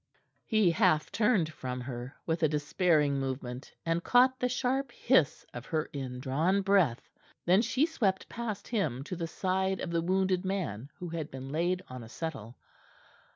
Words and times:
He 0.47 0.71
half 0.71 1.11
turned 1.11 1.53
from 1.53 1.79
her, 1.81 2.15
with 2.25 2.41
a 2.41 2.49
despairing 2.49 3.19
movement, 3.19 3.71
and 3.85 4.03
caught 4.03 4.39
the 4.39 4.49
sharp 4.49 4.91
hiss 4.91 5.45
of 5.53 5.67
her 5.67 5.91
indrawn 5.93 6.63
breath. 6.63 7.07
Then 7.45 7.61
she 7.61 7.85
swept 7.85 8.27
past 8.27 8.67
him 8.67 9.03
to 9.03 9.15
the 9.15 9.27
side 9.27 9.79
of 9.79 9.91
the 9.91 10.01
wounded 10.01 10.43
man, 10.43 10.89
who 10.97 11.09
had 11.09 11.29
been 11.29 11.49
laid 11.49 11.83
on 11.87 12.01
a 12.01 12.09
settle. 12.09 12.57